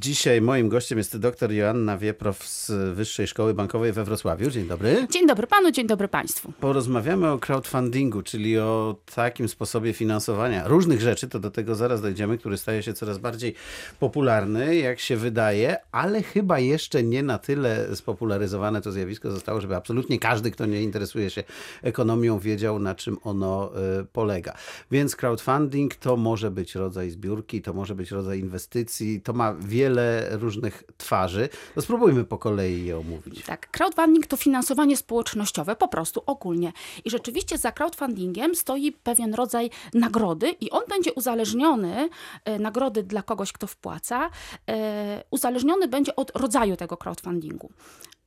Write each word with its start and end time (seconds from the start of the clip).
Dzisiaj 0.00 0.40
moim 0.40 0.68
gościem 0.68 0.98
jest 0.98 1.16
dr 1.18 1.52
Joanna 1.52 1.98
Wieprow 1.98 2.48
z 2.48 2.72
Wyższej 2.94 3.26
Szkoły 3.26 3.54
Bankowej 3.54 3.92
we 3.92 4.04
Wrocławiu. 4.04 4.50
Dzień 4.50 4.68
dobry. 4.68 5.06
Dzień 5.10 5.26
dobry 5.26 5.46
panu, 5.46 5.70
dzień 5.70 5.86
dobry 5.86 6.08
państwu. 6.08 6.52
Porozmawiamy 6.60 7.30
o 7.30 7.38
crowdfundingu, 7.38 8.22
czyli 8.22 8.58
o 8.58 8.96
takim 9.14 9.48
sposobie 9.48 9.92
finansowania 9.92 10.68
różnych 10.68 11.00
rzeczy, 11.00 11.28
to 11.28 11.38
do 11.38 11.50
tego 11.50 11.74
zaraz 11.74 12.02
dojdziemy, 12.02 12.38
który 12.38 12.56
staje 12.56 12.82
się 12.82 12.92
coraz 12.94 13.18
bardziej 13.18 13.54
popularny, 14.00 14.76
jak 14.76 15.00
się 15.00 15.16
wydaje, 15.16 15.76
ale 15.92 16.22
chyba 16.22 16.58
jeszcze 16.58 17.02
nie 17.02 17.22
na 17.22 17.38
tyle 17.38 17.96
spopularyzowane 17.96 18.82
to 18.82 18.92
zjawisko 18.92 19.30
zostało, 19.30 19.60
żeby 19.60 19.76
absolutnie 19.76 20.18
każdy, 20.18 20.50
kto 20.50 20.66
nie 20.66 20.82
interesuje 20.82 21.30
się 21.30 21.44
ekonomią, 21.82 22.38
wiedział 22.38 22.78
na 22.78 22.94
czym 22.94 23.16
ono 23.24 23.72
y, 24.00 24.04
polega. 24.04 24.54
Więc 24.90 25.16
crowdfunding 25.16 25.94
to 25.94 26.16
może 26.16 26.50
być 26.50 26.74
rodzaj 26.74 27.10
zbiórki, 27.10 27.62
to 27.62 27.72
może 27.72 27.94
być 27.94 28.10
rodzaj 28.10 28.40
inwestycji, 28.40 29.20
to 29.20 29.32
ma 29.32 29.54
wiele 29.54 29.85
różnych 30.30 30.84
twarzy. 30.96 31.48
No 31.76 31.82
spróbujmy 31.82 32.24
po 32.24 32.38
kolei 32.38 32.86
je 32.86 32.98
omówić. 32.98 33.44
Tak, 33.44 33.70
crowdfunding 33.70 34.26
to 34.26 34.36
finansowanie 34.36 34.96
społecznościowe, 34.96 35.76
po 35.76 35.88
prostu 35.88 36.22
ogólnie. 36.26 36.72
I 37.04 37.10
rzeczywiście 37.10 37.58
za 37.58 37.72
crowdfundingiem 37.72 38.54
stoi 38.54 38.92
pewien 38.92 39.34
rodzaj 39.34 39.70
nagrody 39.94 40.50
i 40.50 40.70
on 40.70 40.82
będzie 40.88 41.12
uzależniony, 41.12 42.08
e, 42.44 42.58
nagrody 42.58 43.02
dla 43.02 43.22
kogoś, 43.22 43.52
kto 43.52 43.66
wpłaca, 43.66 44.30
e, 44.70 45.24
uzależniony 45.30 45.88
będzie 45.88 46.16
od 46.16 46.32
rodzaju 46.34 46.76
tego 46.76 46.96
crowdfundingu. 46.96 47.70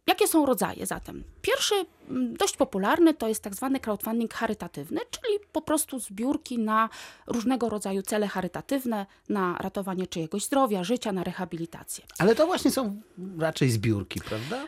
Jakie 0.10 0.28
są 0.28 0.46
rodzaje 0.46 0.86
zatem? 0.86 1.24
Pierwszy, 1.42 1.76
m, 2.10 2.34
dość 2.38 2.58
popularny, 2.58 3.14
to 3.14 3.28
jest 3.28 3.44
tak 3.44 3.56
zwany 3.56 3.80
crowdfunding 3.80 4.34
charytatywny, 4.34 5.02
czyli 5.12 5.40
po 5.52 5.62
prostu 5.62 6.00
zbiórki 6.00 6.60
na 6.60 6.90
różnego 7.28 7.70
rodzaju 7.70 8.02
cele 8.02 8.28
charytatywne, 8.28 9.06
na 9.30 9.58
ratowanie 9.60 10.08
czyjegoś 10.08 10.46
zdrowia, 10.46 10.84
życia, 10.84 11.12
na 11.12 11.24
rehabilitację. 11.24 12.06
Ale 12.18 12.36
to 12.36 12.46
właśnie 12.46 12.72
są 12.72 13.02
raczej 13.40 13.70
zbiórki, 13.72 14.22
prawda? 14.22 14.68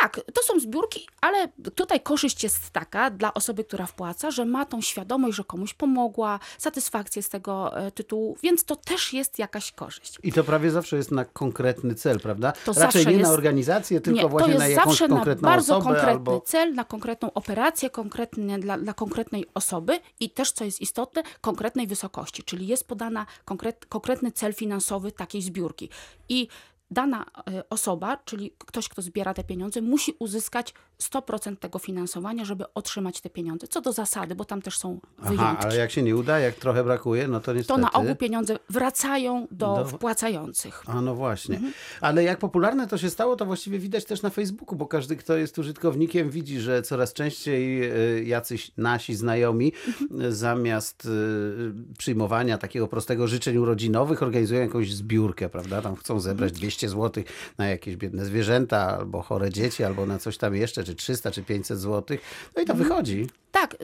Tak, 0.00 0.20
to 0.34 0.42
są 0.42 0.60
zbiórki, 0.60 1.08
ale 1.20 1.48
tutaj 1.74 2.00
korzyść 2.00 2.42
jest 2.44 2.70
taka 2.70 3.10
dla 3.10 3.34
osoby, 3.34 3.64
która 3.64 3.86
wpłaca, 3.86 4.30
że 4.30 4.44
ma 4.44 4.64
tą 4.64 4.80
świadomość, 4.80 5.36
że 5.36 5.44
komuś 5.44 5.74
pomogła, 5.74 6.40
satysfakcję 6.58 7.22
z 7.22 7.28
tego 7.28 7.78
e, 7.78 7.90
tytułu, 7.90 8.36
więc 8.42 8.64
to 8.64 8.76
też 8.76 9.12
jest 9.12 9.38
jakaś 9.38 9.72
korzyść. 9.72 10.18
I 10.22 10.32
to 10.32 10.44
prawie 10.44 10.70
zawsze 10.70 10.96
jest 10.96 11.10
na 11.10 11.24
konkretny 11.24 11.94
cel, 11.94 12.20
prawda? 12.20 12.52
To 12.64 12.72
Raczej 12.72 13.06
nie 13.06 13.12
jest- 13.12 13.22
na 13.24 13.30
organizację, 13.30 14.00
tylko 14.00 14.22
Nie, 14.22 14.28
właśnie 14.28 14.52
to 14.52 14.58
na 14.58 14.66
jest 14.66 14.76
jakąś 14.78 14.92
zawsze 14.92 15.08
na 15.08 15.16
konkretną 15.16 15.48
bardzo 15.48 15.76
osobę 15.76 15.84
konkretny 15.84 16.10
albo... 16.10 16.40
cel, 16.40 16.74
na 16.74 16.84
konkretną 16.84 17.32
operację, 17.32 17.90
konkretnie 17.90 18.58
dla, 18.58 18.78
dla 18.78 18.94
konkretnej 18.94 19.46
osoby 19.54 19.98
i 20.20 20.30
też, 20.30 20.52
co 20.52 20.64
jest 20.64 20.80
istotne, 20.80 21.22
konkretnej 21.40 21.86
wysokości, 21.86 22.42
czyli 22.42 22.66
jest 22.66 22.88
podana 22.88 23.26
konkret, 23.44 23.86
konkretny 23.86 24.32
cel 24.32 24.54
finansowy 24.54 25.12
takiej 25.12 25.42
zbiórki. 25.42 25.88
I 26.28 26.48
dana 26.94 27.24
e, 27.50 27.68
osoba, 27.70 28.16
czyli 28.24 28.54
ktoś, 28.58 28.88
kto 28.88 29.02
zbiera 29.02 29.34
te 29.34 29.44
pieniądze, 29.44 29.82
musi 29.82 30.12
uzyskać 30.18 30.74
100% 31.02 31.56
tego 31.56 31.78
finansowania, 31.78 32.44
żeby 32.44 32.64
otrzymać 32.74 33.20
te 33.20 33.30
pieniądze. 33.30 33.66
Co 33.68 33.80
do 33.80 33.92
zasady, 33.92 34.34
bo 34.34 34.44
tam 34.44 34.62
też 34.62 34.78
są 34.78 35.00
wyjątki. 35.18 35.44
Aha, 35.48 35.58
ale 35.62 35.76
jak 35.76 35.90
się 35.90 36.02
nie 36.02 36.16
uda, 36.16 36.38
jak 36.38 36.54
trochę 36.54 36.84
brakuje, 36.84 37.28
no 37.28 37.40
to 37.40 37.44
To 37.46 37.54
niestety... 37.54 37.80
na 37.80 37.92
ogół 37.92 38.14
pieniądze 38.16 38.58
wracają 38.70 39.46
do, 39.50 39.66
Do- 39.76 39.84
wpłacających. 39.84 40.82
A 40.86 41.00
no 41.00 41.14
właśnie. 41.14 41.54
Mhm. 41.54 41.72
Ale 42.00 42.24
jak 42.24 42.38
popularne 42.38 42.86
to 42.86 42.98
się 42.98 43.10
stało, 43.10 43.36
to 43.36 43.46
właściwie 43.46 43.78
widać 43.78 44.04
też 44.04 44.22
na 44.22 44.30
Facebooku, 44.30 44.76
bo 44.76 44.86
każdy, 44.86 45.16
kto 45.16 45.36
jest 45.36 45.58
użytkownikiem, 45.58 46.30
widzi, 46.30 46.60
że 46.60 46.82
coraz 46.82 47.12
częściej 47.12 47.92
y, 48.18 48.24
jacyś 48.24 48.72
nasi 48.76 49.14
znajomi 49.14 49.72
Mhm. 49.88 50.20
y, 50.22 50.32
zamiast 50.34 51.04
y, 51.06 51.74
przyjmowania 51.98 52.58
takiego 52.58 52.88
prostego 52.88 53.28
życzeń 53.28 53.56
urodzinowych 53.56 54.22
organizują 54.22 54.60
jakąś 54.60 54.94
zbiórkę, 54.94 55.48
prawda? 55.48 55.82
Tam 55.82 55.96
chcą 55.96 56.20
zebrać 56.20 56.50
Mhm. 56.52 56.60
200 56.88 56.98
zł 57.02 57.24
na 57.58 57.66
jakieś 57.66 57.96
biedne 57.96 58.24
zwierzęta, 58.24 58.98
albo 58.98 59.22
chore 59.22 59.50
dzieci, 59.50 59.84
albo 59.84 60.06
na 60.06 60.18
coś 60.18 60.38
tam 60.38 60.54
jeszcze, 60.56 60.84
czy 60.84 60.94
300, 60.94 61.30
czy 61.30 61.42
500 61.42 61.78
zł. 61.78 62.18
No 62.56 62.62
i 62.62 62.66
to 62.66 62.72
Mhm. 62.72 62.88
wychodzi. 62.88 63.26
Tak, 63.52 63.76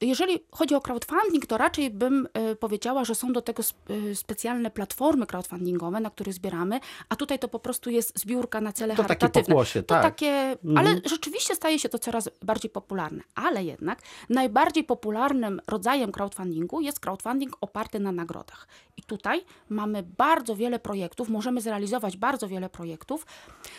jeżeli 0.00 0.40
chodzi 0.50 0.74
o 0.74 0.80
crowdfunding, 0.80 1.46
to 1.46 1.58
raczej 1.58 1.90
bym 1.90 2.28
e, 2.34 2.56
powiedziała, 2.56 3.04
że 3.04 3.14
są 3.14 3.32
do 3.32 3.42
tego 3.42 3.62
e, 4.10 4.14
specjalne 4.14 4.70
platformy 4.70 5.26
crowdfundingowe, 5.26 6.00
na 6.00 6.10
których 6.10 6.34
zbieramy, 6.34 6.80
a 7.08 7.16
tutaj 7.16 7.38
to 7.38 7.48
po 7.48 7.58
prostu 7.58 7.90
jest 7.90 8.18
zbiórka 8.18 8.60
na 8.60 8.72
cele 8.72 8.94
To 8.96 9.02
takie 9.02 9.08
charytatywne. 9.08 9.46
pokłosie, 9.46 9.82
to 9.82 9.88
tak. 9.94 10.02
takie, 10.02 10.56
ale 10.76 11.00
rzeczywiście 11.04 11.54
staje 11.54 11.78
się 11.78 11.88
to 11.88 11.98
coraz 11.98 12.30
bardziej 12.42 12.70
popularne. 12.70 13.22
Ale 13.34 13.64
jednak 13.64 14.02
najbardziej 14.28 14.84
popularnym 14.84 15.60
rodzajem 15.68 16.12
crowdfundingu 16.12 16.80
jest 16.80 17.00
crowdfunding 17.00 17.56
oparty 17.60 18.00
na 18.00 18.12
nagrodach. 18.12 18.68
I 18.96 19.02
tutaj 19.02 19.44
mamy 19.68 20.02
bardzo 20.02 20.56
wiele 20.56 20.78
projektów, 20.78 21.28
możemy 21.28 21.60
zrealizować 21.60 22.16
bardzo 22.16 22.48
wiele 22.48 22.68
projektów 22.68 23.26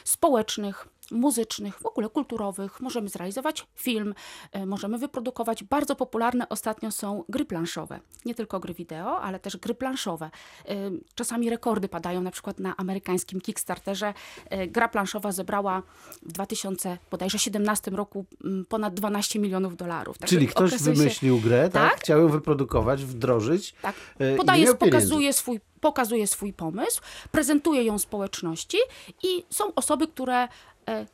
społecznych, 0.03 0.87
muzycznych, 1.11 1.79
w 1.79 1.85
ogóle 1.85 2.09
kulturowych. 2.09 2.81
Możemy 2.81 3.09
zrealizować 3.09 3.67
film, 3.75 4.13
e, 4.51 4.65
możemy 4.65 4.97
wyprodukować. 4.97 5.63
Bardzo 5.63 5.95
popularne 5.95 6.49
ostatnio 6.49 6.91
są 6.91 7.23
gry 7.29 7.45
planszowe. 7.45 7.99
Nie 8.25 8.35
tylko 8.35 8.59
gry 8.59 8.73
wideo, 8.73 9.21
ale 9.21 9.39
też 9.39 9.57
gry 9.57 9.73
planszowe. 9.75 10.29
E, 10.65 10.75
Czasami 11.15 11.49
rekordy 11.49 11.87
padają, 11.89 12.21
na 12.21 12.31
przykład 12.31 12.59
na 12.59 12.77
amerykańskim 12.77 13.41
Kickstarterze. 13.41 14.13
e, 14.49 14.67
Gra 14.67 14.87
planszowa 14.89 15.31
zebrała 15.31 15.81
w 16.23 16.31
2017 16.31 17.91
roku 17.91 18.25
ponad 18.69 18.93
12 18.93 19.39
milionów 19.39 19.77
dolarów. 19.77 20.17
Także 20.17 20.35
Czyli 20.35 20.47
ktoś 20.47 20.69
okazuje 20.73 20.95
się- 20.95 20.99
wymyślił 21.01 21.39
grę, 21.39 21.69
tak? 21.69 21.91
Tak. 21.91 21.99
Chciał 22.01 22.19
ją 22.21 22.27
wyprodukować, 22.27 23.05
wdrożyć. 23.05 23.75
tak. 23.81 23.95
Podaje, 24.37 24.75
pokazuje 24.75 25.33
swój, 25.33 25.59
pokazuje 25.81 26.27
swój 26.27 26.53
pomysł, 26.53 27.01
prezentuje 27.31 27.83
ją 27.83 27.99
społeczności 27.99 28.77
i 29.23 29.45
są 29.49 29.73
osoby, 29.75 30.07
które 30.07 30.47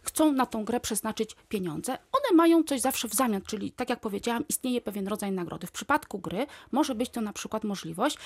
chcą 0.01 0.31
na 0.31 0.45
tą 0.45 0.65
grę 0.65 0.79
przeznaczyć 0.79 1.35
pieniądze. 1.49 1.91
One 1.91 2.37
mają 2.37 2.63
coś 2.63 2.81
zawsze 2.81 3.07
w 3.07 3.13
zamian, 3.13 3.41
czyli 3.41 3.71
tak 3.71 3.89
jak 3.89 3.99
powiedziałam, 3.99 4.47
istnieje 4.49 4.81
pewien 4.81 5.07
rodzaj 5.07 5.31
nagrody. 5.31 5.67
W 5.67 5.71
przypadku 5.71 6.19
gry 6.19 6.47
może 6.71 6.95
być 6.95 7.09
to 7.09 7.21
na 7.21 7.33
przykład 7.33 7.63
możliwość 7.63 8.17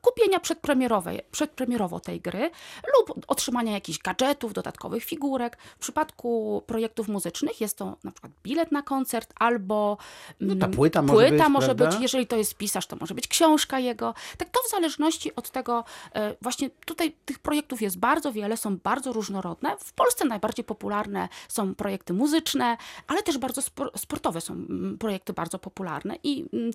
kupienia 0.00 0.40
przedpremierowej, 0.40 1.20
przedpremierowo 1.30 2.00
tej 2.00 2.20
gry 2.20 2.50
lub 2.96 3.24
otrzymania 3.28 3.72
jakichś 3.72 3.98
gadżetów, 3.98 4.52
dodatkowych 4.52 5.04
figurek. 5.04 5.58
W 5.76 5.78
przypadku 5.78 6.62
projektów 6.66 7.08
muzycznych 7.08 7.60
jest 7.60 7.76
to 7.78 7.96
na 8.04 8.12
przykład 8.12 8.32
bilet 8.42 8.72
na 8.72 8.82
koncert 8.82 9.32
albo 9.38 9.98
No 10.40 10.54
ta 10.56 10.66
mm, 10.66 10.76
płyta 10.76 11.02
może 11.02 11.28
płyta 11.28 11.44
być, 11.44 11.52
może 11.52 11.74
prawda? 11.74 11.86
być, 11.86 12.00
jeżeli 12.00 12.26
to 12.26 12.36
jest 12.36 12.54
pisarz, 12.54 12.86
to 12.86 12.96
może 12.96 13.14
być 13.14 13.28
książka 13.28 13.78
jego. 13.78 14.14
Tak 14.38 14.48
to 14.48 14.60
w 14.66 14.70
zależności 14.70 15.34
od 15.34 15.50
tego, 15.50 15.84
e, 16.14 16.34
właśnie 16.40 16.70
tutaj 16.70 17.12
tych 17.24 17.38
projektów 17.38 17.82
jest 17.82 17.98
bardzo 17.98 18.32
wiele, 18.32 18.56
są 18.56 18.76
bardzo 18.76 19.12
różnorodne. 19.12 19.76
W 19.78 19.92
Polsce 19.92 20.24
najbardziej 20.24 20.64
popularne 20.64 21.28
są 21.48 21.74
projekty 21.74 22.12
muzyczne, 22.12 22.76
ale 23.06 23.22
też 23.22 23.38
bardzo 23.38 23.60
spor- 23.60 23.98
sportowe 23.98 24.40
są 24.40 24.54
mm, 24.54 24.98
projekty 24.98 25.32
bardzo 25.32 25.58
popularne 25.58 26.16
i 26.22 26.44
mm, 26.52 26.70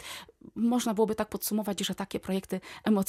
można 0.55 0.93
byłoby 0.93 1.15
tak 1.15 1.29
podsumować, 1.29 1.79
że 1.79 1.95
takie 1.95 2.19
projekty 2.19 2.61
emocjonalne 2.83 3.00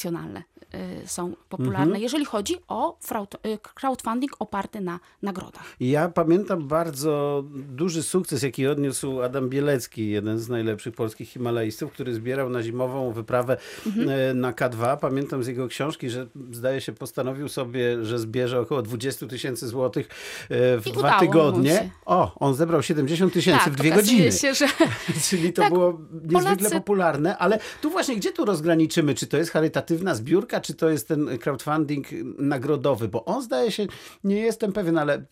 e, 0.73 1.09
są 1.09 1.33
popularne, 1.49 1.83
Mhm. 1.83 2.03
jeżeli 2.03 2.25
chodzi 2.25 2.55
o 2.69 2.99
e, 3.43 3.59
crowdfunding 3.75 4.33
oparty 4.39 4.81
na 4.81 5.01
nagrodach. 5.23 5.77
Ja 5.81 6.09
pamiętam 6.09 6.69
bardzo 6.69 7.45
duży 7.55 8.03
sukces, 8.03 8.43
jaki 8.43 8.67
odniósł 8.67 9.23
Adam 9.23 9.49
Bielecki, 9.49 10.11
jeden 10.11 10.39
z 10.39 10.49
najlepszych 10.49 10.95
polskich 10.95 11.29
himalajstów, 11.29 11.93
który 11.93 12.15
zbierał 12.15 12.49
na 12.51 12.63
zimową 12.63 13.13
wyprawę 13.13 13.57
Mhm. 13.87 14.09
e, 14.09 14.35
na 14.35 14.53
K2. 14.53 14.97
Pamiętam 14.97 15.43
z 15.43 15.47
jego 15.47 15.69
książki, 15.69 16.11
że 16.11 16.27
zdaje 16.53 16.81
się 16.81 16.93
postanowił 16.93 17.49
sobie, 17.49 18.05
że 18.05 18.19
zbierze 18.19 18.61
około 18.61 18.83
20 18.83 19.27
tysięcy 19.27 19.69
złotych 19.69 20.09
w 20.51 20.83
I 20.87 20.93
dwa 20.93 21.19
tygodnie. 21.21 21.91
O, 22.07 22.33
on 22.41 22.55
zebrał 22.55 22.83
70 22.83 23.33
tysięcy 23.33 23.71
w 23.71 23.77
dwie 23.77 23.91
godziny. 23.93 24.33
się, 24.33 24.55
że 24.55 24.67
Czyli 25.31 25.53
to 25.53 25.63
Tak, 25.63 25.73
było 25.73 26.01
niezwykle 26.13 26.41
Polacy- 26.69 26.71
popularne, 26.75 27.39
ale 27.39 27.59
tu 27.83 27.91
właśnie 27.91 28.17
gdzie 28.17 28.33
tu 28.33 28.45
rozgraniczymy? 28.45 29.15
Czy 29.15 29.27
to 29.27 29.37
jest 29.37 29.51
charytatywna 29.83 30.15
zbiórka, 30.15 30.61
czy 30.61 30.75
to 30.75 30.91
jest 30.91 31.09
ten 31.09 31.39
crowdfunding 31.39 32.07
nagrodowy? 32.39 33.09
Bo 33.09 33.25
on 33.25 33.43
zdaje 33.43 33.71
się, 33.73 33.87
nie 34.25 34.37
jestem 34.37 34.73
pewien, 34.73 34.99
ale 34.99 35.19
y, 35.19 35.23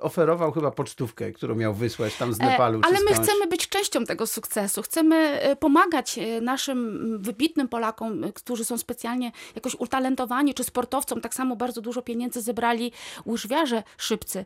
oferował 0.00 0.52
chyba 0.52 0.70
pocztówkę, 0.70 1.32
którą 1.32 1.54
miał 1.54 1.74
wysłać 1.74 2.16
tam 2.16 2.32
z 2.34 2.40
E, 2.40 2.44
Nepalu. 2.46 2.80
czy 2.80 2.88
Ale 2.88 2.98
my 3.10 3.14
chcemy 3.14 3.46
być 3.46 3.68
częścią 3.68 4.04
tego 4.04 4.26
sukcesu. 4.26 4.82
Chcemy 4.82 5.16
e, 5.16 5.56
pomagać 5.56 6.18
e, 6.18 6.40
naszym 6.40 7.18
wybitnym 7.22 7.68
Polakom, 7.68 8.24
e, 8.24 8.32
którzy 8.32 8.64
są 8.64 8.78
specjalnie 8.78 9.32
jakoś 9.54 9.74
utalentowani, 9.78 10.54
czy 10.54 10.64
sportowcom. 10.64 11.20
Tak 11.20 11.34
samo 11.34 11.56
bardzo 11.56 11.80
dużo 11.80 12.02
pieniędzy 12.02 12.40
zebrali 12.42 12.92
łyżwiarze 13.26 13.82
szybcy, 13.98 14.38
e, 14.38 14.44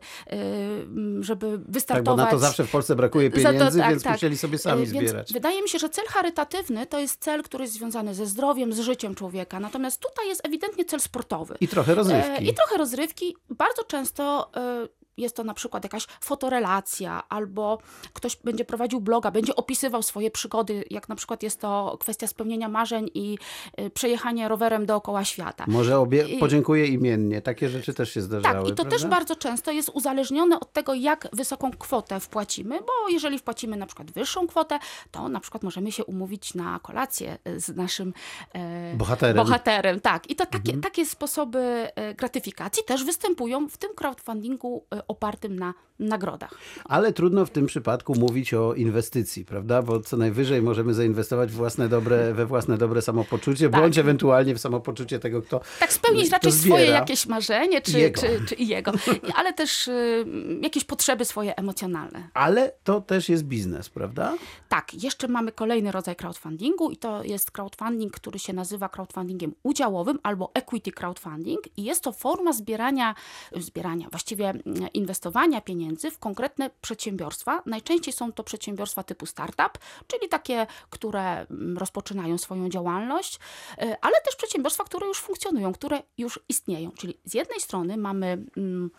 żeby 1.19 1.51
Tak, 1.51 1.59
bo 1.65 1.71
wystartować. 1.73 2.25
na 2.25 2.31
to 2.31 2.39
zawsze 2.39 2.63
w 2.63 2.71
Polsce 2.71 2.95
brakuje 2.95 3.29
Za 3.29 3.35
to- 3.35 3.53
pieniędzy, 3.53 3.79
tak, 3.79 3.89
więc 3.89 4.03
tak. 4.03 4.13
musieli 4.13 4.37
sobie 4.37 4.57
sami 4.57 4.83
E, 4.83 4.85
Więc 4.85 5.09
zbierać. 5.09 5.33
Wydaje 5.33 5.61
mi 5.61 5.69
się, 5.69 5.79
że 5.79 5.89
cel 5.89 6.05
charytatywny 6.07 6.85
to 6.87 6.99
jest 6.99 7.19
cel, 7.19 7.43
który 7.43 7.63
jest 7.63 7.73
związany 7.73 8.15
ze 8.15 8.25
zdrowiem, 8.25 8.73
z 8.73 8.79
życiem 8.79 9.15
człowieka. 9.15 9.26
Natomiast 9.59 10.01
tutaj 10.01 10.27
jest 10.27 10.45
ewidentnie 10.45 10.85
cel 10.85 10.99
sportowy. 10.99 11.55
I 11.61 11.67
trochę 11.67 11.95
rozrywki. 11.95 12.29
E, 12.31 12.41
I 12.41 12.53
trochę 12.53 12.77
rozrywki. 12.77 13.35
Bardzo 13.49 13.83
często 13.83 14.49
e, 14.55 14.87
jest 15.17 15.35
to 15.35 15.43
na 15.43 15.53
przykład 15.53 15.83
jakaś 15.83 16.07
fotorelacja, 16.21 17.23
albo 17.29 17.77
ktoś 18.13 18.35
będzie 18.35 18.65
prowadził 18.65 19.01
bloga, 19.01 19.31
będzie 19.31 19.55
opisywał 19.55 20.03
swoje 20.03 20.31
przygody, 20.31 20.83
jak 20.89 21.09
na 21.09 21.15
przykład 21.15 21.43
jest 21.43 21.61
to 21.61 21.97
kwestia 21.99 22.27
spełnienia 22.27 22.69
marzeń 22.69 23.09
i 23.13 23.37
y, 23.79 23.89
przejechanie 23.89 24.47
rowerem 24.47 24.85
dookoła 24.85 25.23
świata. 25.25 25.63
Może 25.67 25.99
obie 25.99 26.25
podziękuję 26.39 26.85
imiennie. 26.87 27.41
Takie 27.41 27.69
rzeczy 27.69 27.93
też 27.93 28.13
się 28.13 28.21
zdarzały. 28.21 28.55
Tak, 28.59 28.65
i 28.67 28.69
to 28.69 28.75
prawda? 28.75 28.91
też 28.91 29.05
bardzo 29.05 29.35
często 29.35 29.71
jest 29.71 29.89
uzależnione 29.89 30.59
od 30.59 30.73
tego, 30.73 30.93
jak 30.93 31.27
wysoką 31.33 31.71
kwotę 31.71 32.19
wpłacimy, 32.19 32.79
bo 32.79 33.09
jeżeli 33.09 33.39
wpłacimy 33.39 33.77
na 33.77 33.85
przykład 33.85 34.11
wyższą 34.11 34.47
kwotę, 34.47 34.79
to 35.11 35.29
na 35.29 35.39
przykład 35.39 35.63
możemy 35.63 35.91
się 35.91 36.05
umówić 36.05 36.53
na 36.55 36.79
kolację 36.79 37.37
e, 37.43 37.59
z 37.59 37.75
naszym 37.75 38.13
e, 38.53 38.93
Bohaterem. 38.95 39.37
bohaterem. 39.45 39.99
Tak, 39.99 40.29
i 40.29 40.35
to 40.35 40.45
takie, 40.45 40.57
Mhm. 40.73 40.81
takie 40.81 41.05
sposoby 41.05 41.59
e, 41.95 42.13
gratyfikacji 42.15 42.83
też 42.83 43.03
występują 43.03 43.67
w 43.69 43.77
tym 43.77 43.89
crowdfundingu 43.95 44.85
e, 44.95 45.06
opartym 45.07 45.59
na 45.59 45.73
nagrodach. 45.99 46.51
Ale 46.85 47.13
trudno 47.13 47.45
w 47.45 47.49
tym 47.49 47.65
przypadku 47.65 48.15
mówić 48.19 48.53
o 48.53 48.73
inwestycji, 48.73 49.45
prawda? 49.45 49.81
Bo 49.81 49.99
co 49.99 50.17
najwyżej 50.17 50.61
możemy 50.61 50.93
zainwestować 50.93 51.51
w 51.51 51.55
własne 51.55 51.89
dobre, 51.89 52.33
we 52.33 52.45
własne 52.45 52.77
dobre 52.77 53.01
samopoczucie, 53.01 53.69
Tak. 53.69 53.81
bądź 53.81 53.97
ewentualnie 53.97 54.55
w 54.55 54.59
samopoczucie 54.59 55.19
tego, 55.19 55.41
kto 55.41 55.61
Tak, 55.79 55.93
spełnić 55.93 56.31
raczej 56.31 56.51
zbiera. 56.51 56.75
swoje 56.77 56.91
jakieś 56.91 57.25
marzenie, 57.25 57.81
czy, 57.81 57.99
Jego. 57.99 58.21
czy, 58.21 58.45
czy 58.45 58.55
jego, 58.55 58.91
ale 59.35 59.53
też 59.53 59.87
y, 59.87 60.25
jakieś 60.61 60.83
potrzeby 60.83 61.25
swoje 61.25 61.55
emocjonalne. 61.55 62.29
Ale 62.33 62.71
to 62.83 63.01
też 63.01 63.29
jest 63.29 63.43
biznes, 63.43 63.89
prawda? 63.89 64.33
Tak, 64.69 65.03
jeszcze 65.03 65.27
mamy 65.27 65.51
kolejny 65.51 65.91
rodzaj 65.91 66.15
crowdfundingu 66.15 66.91
i 66.91 66.97
to 66.97 67.23
jest 67.23 67.51
crowdfunding, 67.51 68.13
który 68.13 68.39
się 68.39 68.53
nazywa 68.53 68.89
crowdfundingiem 68.89 69.53
udziałowym 69.63 70.19
albo 70.23 70.51
equity 70.53 70.91
crowdfunding 70.91 71.59
i 71.77 71.83
jest 71.83 72.03
to 72.03 72.11
forma 72.11 72.53
zbierania, 72.53 73.15
zbierania, 73.55 74.07
właściwie 74.11 74.53
inwestowania 74.97 75.61
pieniędzy 75.61 76.11
w 76.11 76.19
konkretne 76.19 76.69
przedsiębiorstwa. 76.81 77.61
Najczęściej 77.65 78.13
są 78.13 78.33
to 78.33 78.43
przedsiębiorstwa 78.43 79.03
typu 79.03 79.25
startup, 79.25 79.77
czyli 80.07 80.29
takie, 80.29 80.67
które 80.89 81.21
mm, 81.21 81.77
rozpoczynają 81.77 82.37
swoją 82.37 82.69
działalność, 82.69 83.35
y, 83.35 83.95
ale 84.01 84.21
też 84.21 84.35
przedsiębiorstwa, 84.35 84.83
które 84.83 85.07
już 85.07 85.19
funkcjonują, 85.19 85.73
które 85.73 86.01
już 86.17 86.39
istnieją. 86.49 86.91
Czyli 86.91 87.17
z 87.25 87.33
jednej 87.33 87.59
strony 87.59 87.97
mamy 87.97 88.45
mm, 88.57 88.91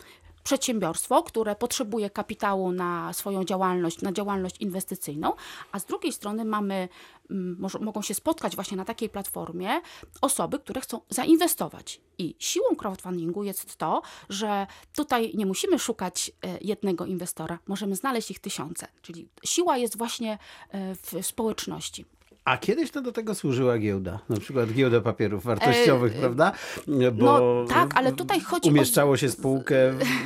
przedsiębiorstwo, 0.49 1.23
które 1.23 1.55
potrzebuje 1.55 2.09
kapitału 2.09 2.71
na 2.71 3.13
swoją 3.13 3.43
działalność, 3.43 4.01
na 4.01 4.11
działalność 4.11 4.55
inwestycyjną, 4.59 5.33
a 5.71 5.79
z 5.79 5.85
drugiej 5.85 6.13
strony 6.13 6.45
mamy, 6.45 6.89
mm, 7.29 7.57
mogą 7.81 8.01
się 8.01 8.13
spotkać 8.13 8.55
właśnie 8.55 8.77
na 8.77 8.85
takiej 8.85 9.09
platformie 9.09 9.81
osoby, 10.21 10.59
które 10.59 10.81
chcą 10.81 11.01
zainwestować. 11.09 12.01
I 12.17 12.35
siłą 12.39 12.75
crowdfundingu 12.75 13.43
jest 13.43 13.75
to, 13.75 14.01
że 14.29 14.67
tutaj 14.95 15.31
nie 15.35 15.45
musimy 15.45 15.79
szukać 15.79 16.31
e, 16.41 16.57
jednego 16.61 17.05
inwestora, 17.05 17.59
możemy 17.67 17.95
znaleźć 17.95 18.31
ich 18.31 18.39
tysiące. 18.39 18.87
Czyli 19.01 19.27
siła 19.43 19.77
jest 19.77 19.97
właśnie 19.97 20.37
e, 20.69 20.95
w 20.95 21.25
społeczności. 21.25 22.05
A 22.49 22.57
kiedyś 22.57 22.91
to 22.91 23.01
do 23.01 23.11
tego 23.11 23.35
służyła 23.35 23.77
giełda, 23.77 24.19
na 24.29 24.39
przykład 24.39 24.71
giełda 24.71 25.01
papierów 25.01 25.43
wartościowych, 25.43 26.13
prawda? 26.13 26.51
Bo 27.13 27.39
no 27.39 27.65
tak, 27.69 27.97
ale 27.97 28.11
tutaj 28.13 28.41
chodzi 28.41 28.69
o- 28.69 28.71
umieszczało 28.71 29.17
się 29.17 29.29
spółkę 29.29 29.75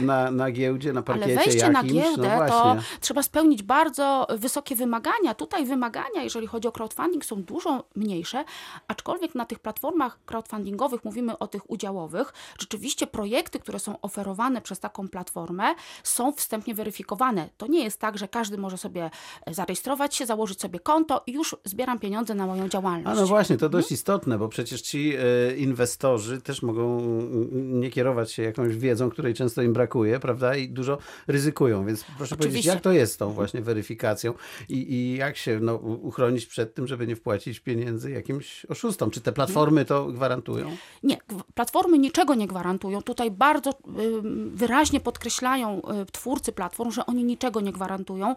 na, 0.01 0.31
na 0.31 0.51
giełdzie, 0.51 0.93
na 0.93 1.01
parkiecie 1.01 1.25
Ale 1.25 1.35
wejście 1.35 1.57
jakimś. 1.59 1.73
na 1.73 1.83
giełdę 1.83 2.37
no 2.39 2.47
to 2.47 2.75
trzeba 2.99 3.23
spełnić 3.23 3.63
bardzo 3.63 4.27
wysokie 4.37 4.75
wymagania. 4.75 5.33
Tutaj 5.33 5.65
wymagania, 5.65 6.23
jeżeli 6.23 6.47
chodzi 6.47 6.67
o 6.67 6.71
crowdfunding, 6.71 7.25
są 7.25 7.43
dużo 7.43 7.83
mniejsze, 7.95 8.45
aczkolwiek 8.87 9.35
na 9.35 9.45
tych 9.45 9.59
platformach 9.59 10.19
crowdfundingowych, 10.25 11.05
mówimy 11.05 11.37
o 11.37 11.47
tych 11.47 11.69
udziałowych, 11.71 12.33
rzeczywiście 12.59 13.07
projekty, 13.07 13.59
które 13.59 13.79
są 13.79 14.01
oferowane 14.01 14.61
przez 14.61 14.79
taką 14.79 15.07
platformę, 15.07 15.75
są 16.03 16.31
wstępnie 16.31 16.75
weryfikowane. 16.75 17.49
To 17.57 17.67
nie 17.67 17.83
jest 17.83 17.99
tak, 17.99 18.17
że 18.17 18.27
każdy 18.27 18.57
może 18.57 18.77
sobie 18.77 19.09
zarejestrować 19.47 20.15
się, 20.15 20.25
założyć 20.25 20.61
sobie 20.61 20.79
konto 20.79 21.23
i 21.27 21.33
już 21.33 21.55
zbieram 21.65 21.99
pieniądze 21.99 22.12
na 22.35 22.47
moją 22.47 22.69
działalność. 22.69 23.17
A 23.17 23.21
no 23.21 23.27
właśnie, 23.27 23.57
to 23.57 23.65
Mhm. 23.65 23.81
dość 23.81 23.91
istotne, 23.91 24.37
bo 24.37 24.49
przecież 24.49 24.81
ci 24.81 25.13
e, 25.15 25.55
inwestorzy 25.55 26.41
też 26.41 26.61
mogą 26.61 26.99
mm, 26.99 27.79
nie 27.79 27.89
kierować 27.89 28.31
się 28.31 28.43
jakąś 28.43 28.75
wiedzą, 28.77 29.09
której 29.09 29.33
często 29.33 29.61
im 29.61 29.73
brakuje, 29.73 30.19
prawda? 30.19 30.55
I 30.55 30.69
dużo 30.69 30.97
ryzykują, 31.27 31.85
więc 31.85 32.03
proszę 32.17 32.35
powiedzieć, 32.35 32.49
Oczywiście. 32.49 32.69
jak 32.69 32.81
to 32.81 32.91
jest 32.91 33.13
z 33.13 33.17
tą 33.17 33.31
właśnie 33.33 33.61
weryfikacją 33.61 34.33
i, 34.69 34.93
i 34.93 35.15
jak 35.17 35.37
się 35.37 35.59
no, 35.61 35.75
uchronić 35.75 36.45
przed 36.45 36.73
tym, 36.75 36.87
żeby 36.87 37.07
nie 37.07 37.15
wpłacić 37.15 37.59
pieniędzy 37.59 38.11
jakimś 38.11 38.65
oszustom? 38.65 39.11
Czy 39.11 39.21
te 39.21 39.31
platformy 39.31 39.85
to 39.85 40.05
gwarantują? 40.05 40.77
Nie, 41.03 41.17
platformy 41.53 41.97
niczego 41.97 42.35
nie 42.35 42.47
gwarantują. 42.47 43.01
Tutaj 43.01 43.31
bardzo 43.31 43.71
ym, 43.99 44.51
wyraźnie 44.55 44.99
podkreślają 44.99 45.81
y, 46.01 46.05
twórcy 46.11 46.51
platform, 46.51 46.91
że 46.91 47.05
oni 47.05 47.23
niczego 47.23 47.61
nie 47.61 47.71
gwarantują 47.71 48.35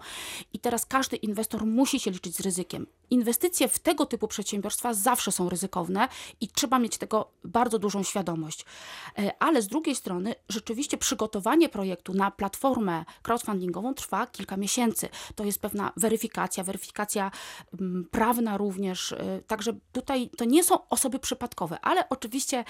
i 0.52 0.58
teraz 0.58 0.86
każdy 0.86 1.16
inwestor 1.16 1.66
musi 1.66 2.00
się 2.00 2.10
liczyć 2.10 2.36
z 2.36 2.40
ryzykiem. 2.40 2.86
Inwestycje 3.10 3.68
w 3.68 3.78
tego 3.78 4.06
typu 4.06 4.28
przedsiębiorstwa 4.28 4.94
zawsze 4.94 5.32
są 5.32 5.48
ryzykowne 5.48 6.08
i 6.40 6.48
trzeba 6.48 6.78
mieć 6.78 6.98
tego 6.98 7.30
bardzo 7.44 7.78
dużą 7.78 8.02
świadomość. 8.02 8.64
E, 9.18 9.32
Ale 9.38 9.62
z 9.62 9.66
drugiej 9.68 9.94
strony 9.94 10.34
rzeczywiście 10.48 10.98
przygotowanie 10.98 11.68
projektu 11.68 12.14
na 12.14 12.30
platformę 12.30 13.04
crowdfundingową 13.22 13.94
trwa 13.94 14.26
kilka 14.26 14.56
miesięcy. 14.56 15.08
To 15.34 15.44
jest 15.44 15.60
pewna 15.60 15.92
weryfikacja, 15.96 16.64
weryfikacja 16.64 17.30
mm, 17.80 18.08
prawna 18.10 18.56
również. 18.56 19.12
e, 19.12 19.40
Także 19.46 19.72
tutaj 19.92 20.30
to 20.36 20.44
nie 20.44 20.64
są 20.64 20.88
osoby 20.88 21.18
przypadkowe, 21.18 21.80
ale 21.80 22.08
oczywiście 22.08 22.58
e, 22.58 22.64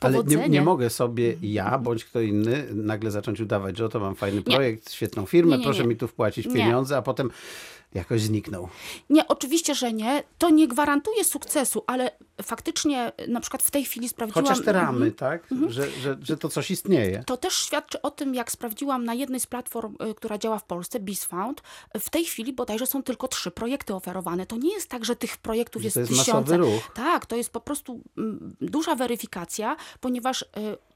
Ale 0.00 0.12
powodzenie... 0.12 0.42
nie, 0.42 0.48
nie 0.48 0.62
mogę 0.62 0.90
sobie 0.90 1.36
ja 1.42 1.78
bądź 1.78 2.04
kto 2.04 2.20
inny 2.20 2.66
nagle 2.74 3.10
zacząć 3.10 3.40
udawać, 3.40 3.76
że 3.76 3.84
oto 3.84 4.00
mam 4.00 4.14
fajny 4.14 4.36
Nie. 4.46 4.54
projekt, 4.56 4.92
świetną 4.92 5.26
firmę, 5.26 5.58
Nie, 5.58 5.64
proszę 5.64 5.84
mi 5.84 5.96
tu 5.96 6.08
wpłacić 6.08 6.46
pieniądze, 6.46 6.96
a 6.96 7.02
potem 7.02 7.30
jakoś 7.94 8.20
zniknął. 8.22 8.68
Nie, 9.10 9.28
oczywiście, 9.28 9.47
że 9.74 9.92
nie. 9.92 10.22
To 10.38 10.50
nie 10.50 10.68
gwarantuje 10.68 11.24
sukcesu, 11.24 11.84
ale 11.86 12.10
faktycznie 12.42 13.12
na 13.28 13.40
przykład 13.40 13.62
w 13.62 13.70
tej 13.70 13.84
chwili 13.84 14.08
sprawdziłam... 14.08 14.44
Chociaż 14.44 14.64
te 14.64 14.72
ramy, 14.72 15.06
Mhm. 15.06 15.14
tak? 15.14 15.48
Że, 15.68 15.90
że, 15.90 16.18
że 16.22 16.36
to 16.36 16.48
coś 16.48 16.70
istnieje. 16.70 17.22
To 17.26 17.36
też 17.36 17.54
świadczy 17.54 18.02
o 18.02 18.10
tym, 18.10 18.34
jak 18.34 18.52
sprawdziłam 18.52 19.04
na 19.04 19.14
jednej 19.14 19.40
z 19.40 19.46
platform, 19.46 19.96
y, 20.10 20.14
która 20.14 20.38
działa 20.38 20.58
w 20.58 20.64
Polsce, 20.64 21.00
BizFound, 21.00 21.62
w 22.00 22.10
tej 22.10 22.24
chwili 22.24 22.52
bodajże 22.52 22.86
są 22.86 23.02
tylko 23.02 23.28
trzy 23.28 23.50
projekty 23.50 23.94
oferowane. 23.94 24.46
To 24.46 24.56
nie 24.56 24.72
jest 24.74 24.88
tak, 24.88 25.04
że 25.04 25.16
tych 25.16 25.36
projektów 25.36 25.82
Że 25.82 25.86
jest 25.86 25.94
to 25.94 26.00
jest 26.00 26.10
tysiące. 26.12 26.58
Tak, 26.94 27.26
to 27.26 27.36
jest 27.36 27.50
po 27.50 27.60
prostu 27.60 28.00
mm, 28.18 28.56
duża 28.60 28.94
weryfikacja, 28.94 29.76
ponieważ 30.00 30.42
y, 30.42 30.46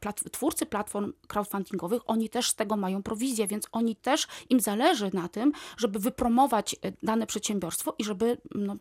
plat- 0.00 0.30
twórcy 0.30 0.66
platform 0.66 1.12
crowdfundingowych, 1.26 2.02
oni 2.06 2.28
też 2.28 2.48
z 2.48 2.54
tego 2.54 2.76
mają 2.76 3.02
prowizję, 3.02 3.46
więc 3.46 3.66
oni 3.72 3.96
też, 3.96 4.26
im 4.50 4.60
zależy 4.60 5.10
na 5.12 5.28
tym, 5.28 5.52
żeby 5.76 5.98
wypromować 5.98 6.74
y, 6.74 6.92
dane 7.02 7.26
przedsiębiorstwo 7.26 7.94
i 7.98 8.04
żeby 8.04 8.38
no, 8.54 8.76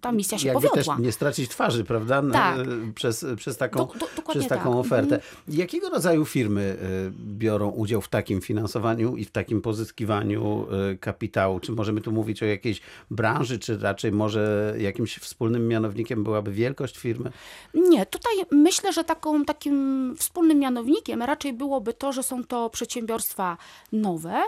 ta 0.00 0.12
misja 0.12 0.38
się 0.38 0.48
Jakby 0.48 0.68
powiodła. 0.68 0.94
też 0.96 1.04
nie 1.04 1.12
stracić 1.12 1.50
twarzy, 1.50 1.84
prawda? 1.84 2.22
Tak. 2.32 2.58
Przez, 2.94 3.26
przez 3.36 3.56
taką, 3.56 3.78
Do- 3.78 4.32
przez 4.32 4.48
taką 4.48 4.70
tak. 4.70 4.78
ofertę. 4.78 5.20
Jakiego 5.48 5.90
rodzaju 5.90 6.24
firmy 6.24 6.76
y, 6.82 7.12
biorą 7.38 7.70
udział 7.70 8.00
w 8.00 8.08
takim 8.08 8.40
finansowaniu 8.40 9.16
i 9.16 9.24
w 9.24 9.30
takim 9.30 9.62
pozyskiwaniu 9.62 10.66
kapitału? 11.00 11.60
Czy 11.60 11.72
możemy 11.72 12.00
tu 12.00 12.12
mówić 12.12 12.42
o 12.42 12.46
jakiejś 12.46 12.80
branży, 13.10 13.58
czy 13.58 13.78
raczej 13.78 14.12
może 14.12 14.74
jakimś 14.78 15.16
wspólnym 15.18 15.68
mianownikiem 15.68 16.24
byłaby 16.24 16.52
wielkość 16.52 16.98
firmy? 16.98 17.32
Nie, 17.74 18.06
tutaj 18.06 18.32
myślę, 18.50 18.92
że 18.92 19.04
taką, 19.04 19.44
takim 19.44 20.14
wspólnym 20.18 20.58
mianownikiem 20.58 21.22
raczej 21.22 21.52
byłoby 21.52 21.92
to, 21.92 22.12
że 22.12 22.22
są 22.22 22.44
to 22.44 22.70
przedsiębiorstwa 22.70 23.56
nowe, 23.92 24.42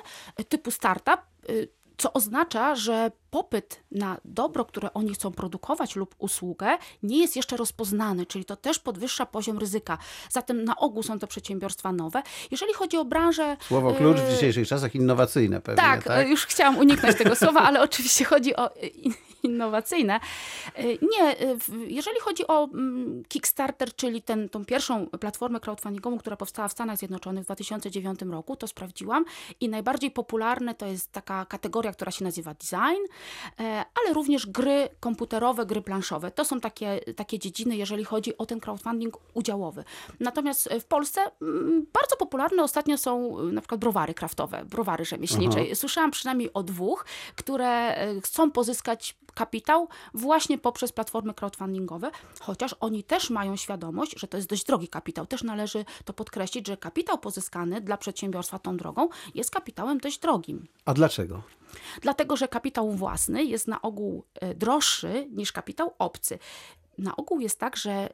typu 0.49 0.70
startup, 0.70 1.20
co 1.99 2.12
oznacza, 2.12 2.75
że 2.75 3.11
popyt 3.31 3.83
na 3.90 4.17
dobro, 4.25 4.64
które 4.64 4.93
oni 4.93 5.14
chcą 5.14 5.33
produkować 5.33 5.97
lub 5.97 6.14
usługę, 6.19 6.78
nie 7.02 7.19
jest 7.19 7.37
jeszcze 7.37 7.57
rozpoznany, 7.57 8.26
czyli 8.26 8.45
to 8.45 8.57
też 8.57 8.78
podwyższa 8.78 9.26
poziom 9.26 9.59
ryzyka. 9.59 9.99
Zatem 10.31 10.64
na 10.64 10.76
ogół 10.76 11.02
są 11.02 11.19
to 11.19 11.26
przedsiębiorstwa 11.26 11.93
nowe. 11.93 12.23
Jeżeli 12.50 12.75
chodzi 12.75 12.97
o 12.97 13.05
branżę. 13.05 13.57
Słowo 13.61 13.95
klucz 13.95 14.17
w 14.17 14.28
y, 14.28 14.35
dzisiejszych 14.35 14.69
czasach 14.69 14.95
innowacyjne 14.95 15.61
pewnie, 15.61 15.83
tak, 15.83 16.05
tak? 16.05 16.28
już 16.28 16.47
chciałam 16.47 16.78
uniknąć 16.78 17.17
tego 17.17 17.37
słowa, 17.37 17.61
ale 17.61 17.83
oczywiście 17.88 18.25
chodzi 18.25 18.57
o 18.57 18.71
in- 18.95 19.14
innowacyjne. 19.49 20.21
E, 20.75 20.83
Nie, 20.85 21.40
e, 21.40 21.57
jeżeli 21.88 22.21
chodzi 22.21 22.47
o 22.47 22.64
mm, 22.64 23.23
Kickstarter, 23.28 23.95
czyli 23.95 24.23
ten, 24.23 24.49
tą 24.49 24.64
pierwszą 24.64 25.07
platformę 25.07 25.61
crowdfundingową, 25.61 26.19
która 26.19 26.37
powstała 26.37 26.69
w 26.69 26.73
Stanach 26.73 26.99
Zjednoczonych 26.99 27.43
w 27.43 27.47
2009 27.47 28.21
roku, 28.23 28.57
to 28.57 28.67
sprawdziłam 28.67 29.25
i 29.61 29.69
najbardziej 29.69 30.11
popularne 30.11 30.75
to 30.75 30.87
jest 30.87 31.12
taka 31.12 31.47
kategoria, 31.47 31.93
która 31.93 32.11
się 32.11 32.25
nazywa 32.25 32.55
design, 32.55 33.02
e, 33.61 33.85
ale 34.02 34.14
również 34.14 34.47
gry 34.47 34.88
komputerowe, 35.00 35.67
gry 35.67 35.83
planszowe. 35.83 36.31
To 36.31 36.45
są 36.45 36.61
takie, 36.61 37.00
takie 37.17 37.38
dziedziny, 37.38 37.76
jeżeli 37.76 38.05
chodzi 38.05 38.38
o 38.38 38.47
ten 38.47 38.61
crowdfunding 38.61 39.17
udziałowy. 39.35 39.85
Natomiast 40.21 40.69
w 40.81 40.85
Polsce 40.85 41.21
mm, 41.43 41.87
bardzo 41.93 42.17
popularne 42.17 42.62
ostatnio 42.62 42.99
są 42.99 43.43
na 43.43 43.61
przykład 43.61 43.81
browary 43.81 44.14
kraftowe, 44.14 44.64
browary 44.64 45.05
rzemieślnicze. 45.05 45.59
Aha. 45.61 45.75
Słyszałam 45.75 46.11
przynajmniej 46.11 46.52
o 46.52 46.62
dwóch, 46.62 47.05
które 47.37 47.97
chcą 48.23 48.50
pozyskać 48.50 49.17
kapitał 49.38 49.88
właśnie 50.14 50.59
poprzez 50.59 50.92
platformy 50.92 51.35
crowdfundingowe, 51.35 52.11
chociaż 52.40 52.75
oni 52.80 53.04
też 53.04 53.30
mają 53.30 53.57
świadomość, 53.57 54.21
że 54.21 54.28
to 54.28 54.37
jest 54.37 54.49
dość 54.49 54.64
drogi 54.64 54.88
kapitał. 54.88 55.26
Też 55.26 55.42
należy 55.42 55.85
to 56.04 56.12
podkreślić, 56.12 56.66
że 56.66 56.76
kapitał 56.76 57.18
pozyskany 57.18 57.80
dla 57.80 57.97
przedsiębiorstwa 57.97 58.59
tą 58.59 58.76
drogą 58.76 59.09
jest 59.35 59.50
kapitałem 59.50 59.99
dość 59.99 60.18
drogim. 60.18 60.66
A 60.85 60.95
dlaczego? 60.95 61.42
Dlatego, 62.02 62.37
że 62.37 62.49
kapitał 62.49 62.92
własny 62.92 63.45
jest 63.45 63.68
na 63.68 63.83
ogół 63.83 64.25
e, 64.35 64.54
droższy 64.54 65.28
niż 65.30 65.52
kapitał 65.52 65.95
obcy. 65.99 66.38
Na 66.99 67.17
ogół 67.17 67.40
jest 67.40 67.61
tak, 67.61 67.76
że 67.76 68.09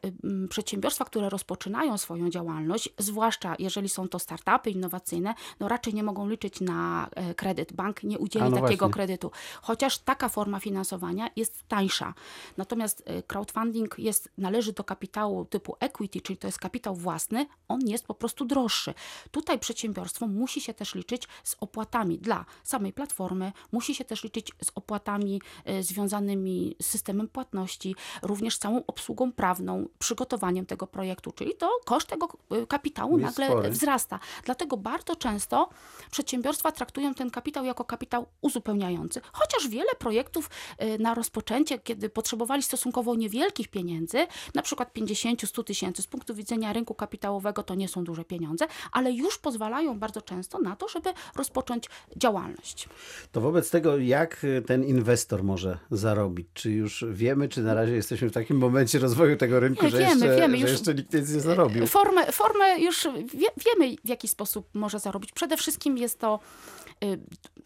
przedsiębiorstwa, 0.49 1.05
które 1.05 1.29
rozpoczynają 1.29 1.99
swoją 1.99 2.31
działalność, 2.31 2.89
zwłaszcza 2.99 3.55
jeżeli 3.59 3.89
są 3.89 4.09
to 4.09 4.19
startupy 4.19 4.71
innowacyjne, 4.71 5.35
no 5.61 5.69
raczej 5.69 5.95
nie 5.95 6.03
mogą 6.03 6.29
liczyć 6.29 6.61
na 6.61 7.09
e, 7.15 7.35
kredyt. 7.35 7.73
Bank 7.73 8.03
nie 8.03 8.19
udzieli 8.19 8.51
no 8.51 8.61
takiego 8.61 8.87
właśnie. 8.87 8.93
kredytu, 8.93 9.31
chociaż 9.63 9.99
taka 9.99 10.29
forma 10.29 10.61
finansowania 10.61 11.31
jest 11.37 11.69
tańsza. 11.69 12.15
Natomiast 12.57 13.03
e, 13.07 13.23
crowdfunding 13.23 13.99
jest, 13.99 14.31
należy 14.39 14.73
do 14.73 14.85
kapitału 14.85 15.45
typu 15.45 15.77
equity, 15.81 16.21
czyli 16.21 16.37
to 16.37 16.49
jest 16.49 16.59
kapitał 16.59 16.95
własny, 16.95 17.47
on 17.69 17.81
jest 17.87 18.07
po 18.07 18.15
prostu 18.15 18.45
droższy. 18.45 18.95
Tutaj 19.31 19.59
przedsiębiorstwo 19.59 20.27
musi 20.27 20.61
się 20.61 20.75
też 20.75 20.95
liczyć 20.95 21.29
z 21.45 21.57
opłatami 21.61 22.19
dla 22.19 22.45
samej 22.63 22.93
platformy, 22.93 23.53
musi 23.73 23.95
się 23.95 24.05
też 24.05 24.25
liczyć 24.25 24.53
z 24.65 24.71
opłatami 24.75 25.41
e, 25.65 25.83
związanymi 25.83 26.77
z 26.83 26.87
systemem 26.87 27.29
płatności, 27.29 27.95
również 28.23 28.59
całą 28.59 28.74
obsługą 28.87 29.33
prawną, 29.33 29.89
przygotowaniem 29.99 30.67
tego 30.67 30.87
projektu, 30.87 31.33
czyli 31.33 31.55
to 31.55 31.71
koszt 31.85 32.09
tego 32.09 32.29
e, 32.51 32.67
kapitału 32.67 33.19
Jest 33.19 33.39
nagle 33.39 33.47
spory. 33.47 33.71
wzrasta. 33.71 34.19
Dlatego 34.45 34.77
bardzo 34.77 35.17
często 35.17 35.69
przedsiębiorstwa 36.11 36.73
traktują 36.73 37.15
ten 37.15 37.31
kapitał 37.31 37.65
jako 37.65 37.85
kapitał 37.85 38.27
uzupełniający. 38.41 39.21
Chociaż 39.33 39.69
wiele 39.69 39.91
projektów 39.99 40.51
e, 40.79 40.99
na 40.99 41.15
rozpoczęcie, 41.15 41.79
kiedy 41.79 42.09
potrzebowali 42.09 42.63
stosunkowo 42.63 43.15
niewielkich 43.15 43.69
pieniędzy, 43.69 44.27
na 44.55 44.63
przykład 44.63 44.95
50-100 44.95 45.65
tysięcy, 45.65 46.03
z 46.03 46.07
punktu 46.07 46.35
widzenia 46.35 46.73
rynku 46.73 46.95
kapitałowego 46.95 47.63
to 47.63 47.75
nie 47.75 47.89
są 47.89 48.05
duże 48.05 48.25
pieniądze, 48.25 48.67
ale 48.93 49.13
już 49.13 49.39
pozwalają 49.39 49.99
bardzo 49.99 50.23
często 50.23 50.59
na 50.59 50.77
to, 50.77 50.89
żeby 50.89 51.11
rozpocząć 51.37 51.85
działalność. 52.17 52.89
To 53.33 53.41
wobec 53.41 53.71
tego, 53.71 53.99
jak 53.99 54.45
y, 54.45 54.63
ten 54.67 54.85
inwestor 54.85 55.45
może 55.45 55.79
zarobić? 55.91 56.47
Czy 56.55 56.71
już 56.71 57.05
wiemy, 57.11 57.49
czy 57.49 57.63
na 57.63 57.75
razie 57.75 57.93
jesteśmy 57.95 58.29
w 58.29 58.33
takim 58.33 58.61
momencie 58.65 58.99
rozwoju 58.99 59.37
tego 59.37 59.61
rynku, 59.61 59.85
Nie, 59.85 59.91
że, 59.91 59.99
wiemy, 59.99 60.27
jeszcze, 60.27 60.37
wiemy, 60.37 60.59
że 60.59 60.69
jeszcze 60.69 60.95
nikt 60.95 61.15
nic 61.15 61.35
nie 61.35 61.41
zarobił? 61.41 61.87
Formę, 61.87 62.33
formę 62.33 62.81
już 62.81 63.09
wie, 63.35 63.49
wiemy, 63.67 63.97
w 64.05 64.09
jaki 64.09 64.29
sposób 64.29 64.69
może 64.75 64.99
zarobić. 64.99 65.33
Przede 65.33 65.57
wszystkim 65.57 65.99
jest 65.99 66.19
to 66.19 66.41
y, 67.05 67.19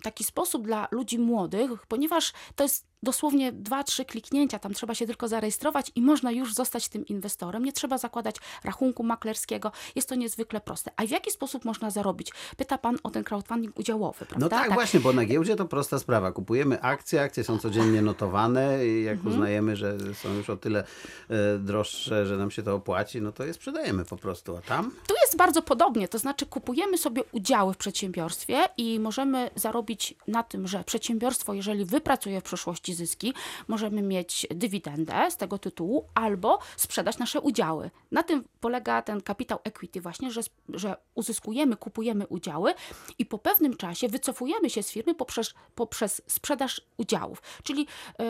taki 0.03 0.25
sposób 0.25 0.65
dla 0.67 0.89
ludzi 0.91 1.19
młodych, 1.19 1.87
ponieważ 1.87 2.33
to 2.57 2.65
jest 2.65 2.87
dosłownie 3.03 3.53
dwa, 3.53 3.85
trzy 3.85 4.05
kliknięcia, 4.05 4.59
tam 4.59 4.75
trzeba 4.75 4.95
się 4.95 5.07
tylko 5.07 5.29
zarejestrować 5.29 5.93
i 5.95 6.03
można 6.03 6.31
już 6.33 6.55
zostać 6.55 6.89
tym 6.89 7.07
inwestorem. 7.07 7.65
Nie 7.65 7.73
trzeba 7.73 7.99
zakładać 7.99 8.37
rachunku 8.65 9.03
maklerskiego. 9.03 9.73
Jest 9.95 10.09
to 10.09 10.15
niezwykle 10.15 10.61
proste. 10.61 10.91
A 10.97 11.07
w 11.07 11.11
jaki 11.11 11.31
sposób 11.31 11.65
można 11.65 11.91
zarobić? 11.91 12.33
Pyta 12.57 12.79
pan 12.79 12.97
o 13.03 13.11
ten 13.11 13.25
crowdfunding 13.25 13.79
udziałowy, 13.79 14.27
prawda? 14.27 14.39
No 14.39 14.49
tak, 14.49 14.73
właśnie, 14.75 15.01
bo 15.01 15.13
na 15.13 15.25
giełdzie 15.25 15.57
to 15.57 15.65
prosta 15.65 15.99
sprawa. 15.99 16.33
Kupujemy 16.33 16.83
akcje, 16.83 17.23
akcje 17.23 17.45
są 17.45 17.59
codziennie 17.59 18.03
notowane 18.03 18.87
i 18.87 19.05
jak 19.05 19.17
Mhm. 19.17 19.35
uznajemy, 19.35 19.77
że 19.77 20.15
są 20.15 20.35
już 20.35 20.51
o 20.51 20.57
tyle 20.57 20.85
e, 21.31 21.59
droższe, 21.59 22.27
że 22.27 22.37
nam 22.37 22.51
się 22.51 22.63
to 22.63 22.75
opłaci, 22.75 23.21
no 23.23 23.33
to 23.33 23.45
je 23.45 23.55
sprzedajemy 23.55 24.05
po 24.05 24.17
prostu. 24.17 24.57
A 24.57 24.61
tam? 24.61 24.91
Tu 25.09 25.15
jest 25.29 25.39
bardzo 25.39 25.63
podobnie, 25.63 26.09
to 26.09 26.19
znaczy 26.19 26.47
kupujemy 26.47 26.99
sobie 26.99 27.23
udziały 27.33 27.75
w 27.75 27.77
przedsiębiorstwie 27.77 28.59
i 28.77 29.01
możemy 29.01 29.51
zarobić 29.55 30.15
na 30.29 30.43
tym, 30.43 30.69
że 30.69 30.85
przedsiębiorstwo, 30.85 31.55
jeżeli 31.55 31.85
wypracuje 31.85 32.41
w 32.41 32.45
przyszłości 32.45 32.95
zyski, 32.95 33.35
możemy 33.69 34.03
mieć 34.03 34.47
dywidendę 34.51 35.31
z 35.31 35.37
tego 35.37 35.59
tytułu 35.59 36.05
albo 36.15 36.59
sprzedać 36.77 37.19
nasze 37.19 37.41
udziały. 37.41 37.91
Na 38.13 38.23
tym 38.23 38.45
polega 38.61 39.03
ten 39.03 39.21
kapitał 39.21 39.59
equity 39.65 40.01
właśnie, 40.01 40.31
że, 40.31 40.41
że 40.69 40.97
uzyskujemy, 41.15 41.77
kupujemy 41.77 42.27
udziały 42.27 42.75
i 43.19 43.27
po 43.27 43.39
pewnym 43.39 43.77
czasie 43.77 44.09
wycofujemy 44.09 44.71
się 44.71 44.83
z 44.83 44.91
firmy 44.91 45.15
poprzez, 45.15 45.55
poprzez 45.75 46.23
sprzedaż 46.27 46.81
udziałów. 46.97 47.43
Czyli 47.63 47.87
y, 48.21 48.25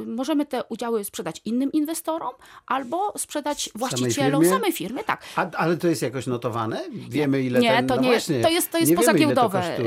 y, 0.00 0.06
możemy 0.06 0.46
te 0.46 0.64
udziały 0.64 1.04
sprzedać 1.04 1.40
innym 1.44 1.72
inwestorom 1.72 2.32
albo 2.66 3.18
sprzedać 3.18 3.70
właścicielom 3.74 4.42
firmie? 4.42 4.56
samej 4.56 4.72
firmy, 4.72 5.04
tak. 5.04 5.24
A, 5.36 5.50
ale 5.50 5.76
to 5.76 5.88
jest 5.88 6.02
jakoś 6.02 6.26
notowane? 6.38 6.82
Wiemy 6.90 7.42
ile 7.42 7.60
Nie, 7.60 7.70
ten... 7.70 7.86
to 7.86 7.96
no 7.96 8.02
nie 8.02 8.08
właśnie, 8.08 8.40
to 8.40 8.48
jest, 8.48 8.72
to 8.72 8.78
jest 8.78 8.94
pozagiełdowe. 8.94 9.78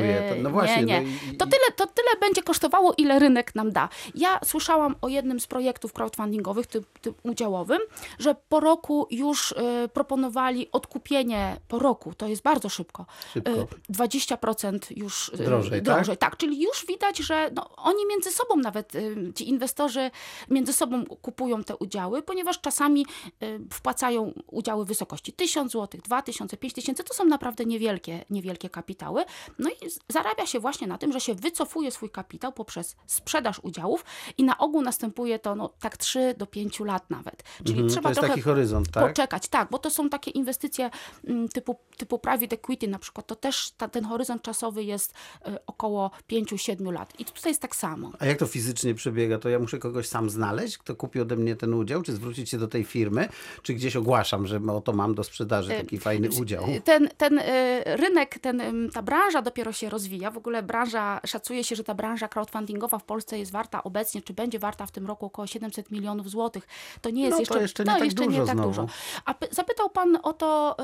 No 0.43 0.50
właśnie. 0.50 0.84
nie, 0.84 0.86
nie. 0.86 1.01
No 1.01 1.34
i, 1.34 1.38
To, 1.38 1.46
tyle, 1.46 1.65
to 1.75 1.88
tyle 1.88 2.10
będzie 2.20 2.43
kosztowało, 2.43 2.93
ile 2.98 3.20
rynek 3.20 3.55
nam 3.55 3.72
da. 3.72 3.89
Ja 4.15 4.39
słyszałam 4.46 4.96
o 5.01 5.08
jednym 5.08 5.39
z 5.39 5.48
projektów 5.48 5.93
crowdfundingowych, 5.93 6.67
typ, 6.67 7.00
typ 7.00 7.15
udziałowym, 7.24 7.79
że 8.20 8.36
po 8.50 8.60
roku 8.60 9.08
już 9.12 9.51
y, 9.51 9.55
proponowali 9.93 10.72
odkupienie 10.72 11.58
po 11.67 11.79
roku, 11.79 12.13
to 12.13 12.27
jest 12.27 12.41
bardzo 12.41 12.70
szybko. 12.70 13.05
Szybko. 13.34 13.51
Y, 13.51 13.65
20% 13.93 14.79
już 14.96 15.29
y, 15.29 15.38
Drożej, 15.38 15.84
tak? 15.84 15.96
drożej. 15.96 16.17
Tak? 16.17 16.38
czyli 16.38 16.63
już 16.63 16.86
widać, 16.88 17.17
że 17.17 17.50
no, 17.55 17.75
oni 17.75 18.05
między 18.10 18.31
sobą 18.31 18.55
nawet, 18.55 18.96
y, 18.96 19.34
ci 19.36 19.50
inwestorzy 19.50 20.12
między 20.50 20.74
sobą 20.74 21.05
kupują 21.05 21.63
te 21.63 21.75
udziały, 21.75 22.22
ponieważ 22.22 22.62
czasami 22.62 23.05
y, 23.43 23.60
wpłacają 23.74 24.34
udziały 24.48 24.86
w 24.86 24.88
wysokości 24.88 25.34
1000 25.34 25.72
zł, 25.72 26.01
2000, 26.03 26.40
5000, 26.48 27.03
to 27.03 27.13
są 27.13 27.25
naprawdę 27.25 27.65
niewielkie, 27.65 28.25
niewielkie 28.29 28.69
kapitały. 28.69 29.24
No 29.60 29.69
i 29.69 29.74
zarabia 30.10 30.45
się 30.45 30.60
właśnie 30.60 30.88
na 30.88 30.98
tym, 30.98 31.12
że 31.12 31.19
się 31.19 31.36
wycofuje 31.36 31.91
swój 31.91 32.10
kapitał 32.10 32.53
poprzez 32.53 32.95
sprzedaż 33.07 33.60
udziałów 33.63 34.05
i 34.38 34.43
na 34.43 34.57
ogół 34.57 34.81
następuje 34.81 35.39
to 35.39 35.55
no, 35.55 35.69
tak 35.79 35.98
3 35.98 36.36
do 36.38 36.45
5 36.45 36.79
lat 36.79 37.10
nawet. 37.10 37.43
Czyli 37.57 37.71
Mhm, 37.71 37.89
trzeba 37.89 38.03
to 38.03 38.10
jest 38.10 38.19
trochę 38.19 38.33
taki 38.33 38.41
horyzont, 38.41 38.91
tak? 38.91 39.07
poczekać, 39.07 39.48
tak, 39.48 39.69
bo 39.71 39.77
to 39.79 39.89
są 39.89 40.10
takie 40.10 40.31
inwestycje 40.31 40.89
mm, 41.27 41.50
typu, 41.50 41.79
typu 41.98 42.19
private 42.19 42.55
equity 42.55 42.88
na 42.88 43.00
przykład, 43.00 43.27
to 43.27 43.36
też 43.36 43.71
ta, 43.71 43.88
ten 43.88 44.05
horyzont 44.05 44.41
czasowy 44.41 44.83
jest 44.83 45.13
y, 45.48 45.65
około 45.65 46.12
5-7 46.31 46.93
lat. 46.93 47.19
I 47.19 47.25
tutaj 47.25 47.51
jest 47.51 47.62
tak 47.62 47.75
samo. 47.75 48.12
A 48.19 48.25
jak 48.25 48.38
to 48.38 48.45
fizycznie 48.45 48.95
przebiega? 48.95 49.39
To 49.39 49.50
ja 49.50 49.60
muszę 49.60 49.79
kogoś 49.79 50.07
sam 50.07 50.29
znaleźć, 50.29 50.77
kto 50.77 50.95
kupi 50.95 51.19
ode 51.19 51.36
mnie 51.36 51.55
ten 51.55 51.74
udział, 51.74 52.01
czy 52.01 52.13
zwrócić 52.13 52.50
się 52.50 52.57
do 52.57 52.67
tej 52.67 52.83
firmy, 52.83 53.29
czy 53.62 53.74
gdzieś 53.74 53.95
ogłaszam, 53.95 54.48
że 54.48 54.62
oto 54.67 54.93
mam 54.93 55.15
do 55.15 55.24
sprzedaży 55.24 55.69
taki 55.69 55.98
fajny 55.98 56.29
udział? 56.39 56.65
Ten, 56.83 57.09
ten 57.17 57.38
y, 57.39 57.43
rynek, 57.85 58.39
ten, 58.39 58.89
ta 58.93 59.01
branża 59.01 59.41
dopiero 59.41 59.71
się 59.73 59.89
rozwija. 59.89 60.31
W 60.31 60.38
ogóle 60.38 60.63
branża, 60.63 61.21
szacuje 61.25 61.63
się, 61.63 61.75
że 61.75 61.83
ta 61.83 61.93
branża 61.93 62.27
crowdfundingowa 62.27 63.00
w 63.00 63.03
Polsce 63.03 63.39
jest 63.39 63.51
warta 63.51 63.83
obecnie, 63.83 64.21
czy 64.21 64.33
będzie 64.33 64.59
warta 64.59 64.85
w 64.85 64.91
tym 64.91 65.07
roku 65.07 65.25
około 65.25 65.47
700 65.47 65.91
milionów 65.91 66.29
złotych. 66.29 66.67
To 67.01 67.09
nie 67.09 67.21
jest 67.21 67.31
No 67.33 67.39
jeszcze, 67.39 67.61
jeszcze 67.61 67.83
nie 67.83 67.91
tak 67.91 68.03
jeszcze 68.03 68.25
dużo 68.25 68.41
nie 68.41 68.47
tak 68.47 68.61
dużo. 68.61 68.88
A 69.25 69.33
py- 69.33 69.47
zapytał 69.51 69.89
pan 69.89 70.17
o 70.23 70.33
to, 70.33 70.75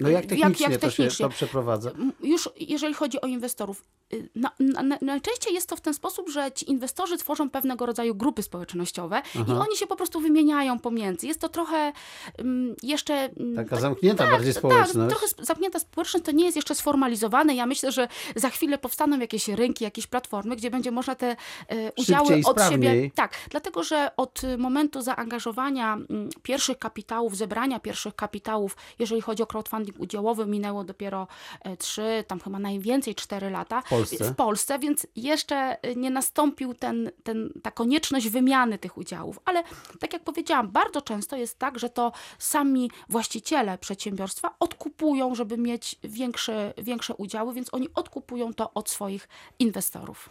No 0.00 0.08
jak 0.08 0.26
technicznie, 0.26 0.66
jak 0.70 0.80
to 0.80 0.90
się 0.90 0.96
technicznie. 0.96 1.26
to 1.26 1.30
przeprowadza? 1.30 1.90
Już 2.22 2.50
jeżeli 2.60 2.94
chodzi 2.94 3.20
o 3.20 3.26
inwestorów, 3.26 3.84
y, 4.12 4.28
na, 4.34 4.50
na, 4.58 4.82
na, 4.82 4.98
najczęściej 5.02 5.54
jest 5.54 5.68
to 5.68 5.76
w 5.76 5.80
ten 5.80 5.94
sposób, 5.94 6.28
że 6.28 6.52
ci 6.52 6.70
inwestorzy 6.70 7.18
tworzą 7.18 7.50
pewnego 7.50 7.86
rodzaju 7.86 8.14
grupy 8.14 8.42
społecznościowe 8.42 9.22
i 9.48 9.52
oni 9.52 9.76
się 9.76 9.86
po 9.86 9.96
prostu 9.96 10.20
wymieniają 10.20 10.78
pomiędzy. 10.78 11.26
Jest 11.26 11.40
to 11.40 11.48
trochę 11.48 11.92
mm, 12.38 12.74
jeszcze... 12.82 13.28
Taka 13.56 13.70
tak- 13.70 13.80
zamknięta 13.80 14.26
bardziej 14.36 14.54
tak, 14.54 14.60
społeczność. 14.60 15.10
trochę 15.10 15.26
sp- 15.32 15.44
zamknięta 15.44 15.78
społeczność, 15.78 16.24
to 16.26 16.32
nie 16.32 16.44
jest 16.44 16.56
jeszcze 16.56 16.74
sformalizowane. 16.74 17.54
Ja 17.54 17.66
myślę, 17.66 17.92
że 17.92 18.08
za 18.36 18.50
chwilę 18.50 18.78
powstaną 18.78 19.18
jakieś 19.18 19.48
rynki, 19.48 19.84
jakieś 19.84 20.06
platformy, 20.06 20.56
gdzie 20.56 20.70
będzie 20.70 20.90
można 20.90 21.14
te 21.14 21.36
e, 21.68 21.92
udziały 21.98 22.38
i 22.38 22.44
od 22.44 22.62
siebie... 22.70 23.10
Tak, 23.14 23.34
dlatego, 23.50 23.82
że 23.82 24.10
od 24.16 24.42
momentu 24.58 25.02
zaangażowania 25.02 25.94
mm, 25.94 26.28
pierwszych 26.42 26.78
kapitałów, 26.78 27.36
zebrania 27.36 27.80
pierwszych 27.80 28.16
kapitałów, 28.16 28.76
jeżeli 28.98 29.20
chodzi 29.20 29.42
o 29.42 29.46
crowdfunding 29.46 30.00
udziałowy, 30.00 30.46
minęło 30.46 30.84
dopiero 30.84 31.26
e, 31.60 31.76
trzy, 31.76 32.24
tam 32.26 32.40
chyba 32.40 32.58
najwięcej 32.58 33.14
cztery 33.14 33.50
lata 33.50 33.82
W 33.82 33.88
Polsce? 33.88 34.24
w 34.24 34.36
Polsce, 34.36 34.78
więc 34.78 35.06
jeszcze 35.16 35.76
y, 35.86 35.96
nie 35.96 36.10
nastąpił 36.10 36.74
ten, 36.74 37.10
ten, 37.22 37.52
ta 37.62 37.70
konieczność 37.70 38.28
wymiany 38.28 38.78
tych 38.78 38.98
udziałów. 38.98 39.38
Ale 39.44 39.62
tak 40.00 40.12
jak 40.12 40.24
powiedziałam, 40.24 40.70
bardzo 40.70 41.02
często 41.02 41.36
jest 41.36 41.58
tak, 41.58 41.78
że 41.78 41.90
to 41.90 42.12
sami 42.38 42.90
właściciele 43.08 43.78
przedsiębiorstwa 44.24 44.54
odkupują, 44.60 45.34
żeby 45.34 45.58
mieć 45.58 45.96
większe, 46.04 46.74
większe 46.78 47.14
udziały, 47.14 47.54
więc 47.54 47.74
oni 47.74 47.88
odkupują 47.94 48.54
to 48.54 48.74
od 48.74 48.90
swoich 48.90 49.28
inwestorów. 49.58 50.28